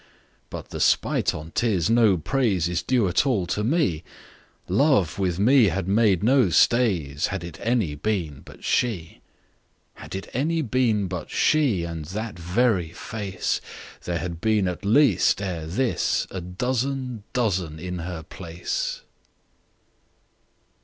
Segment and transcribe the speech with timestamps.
[0.49, 5.65] But the spite on 't is, no praiseIs due at all to me:Love with me
[5.65, 9.21] had made no stays, Had it any been but she.
[9.93, 13.61] Had it any been but she, And that very face,
[14.05, 19.03] There had been at least ere thisA dozen dozen in her place.